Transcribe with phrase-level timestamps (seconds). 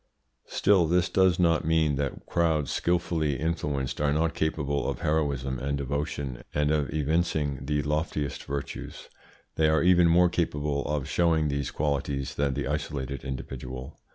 [0.47, 5.77] Still this does not mean that crowds, skilfully influenced, are not capable of heroism and
[5.77, 9.09] devotion and of evincing the loftiest virtues;
[9.57, 13.99] they are even more capable of showing these qualities than the isolated individual.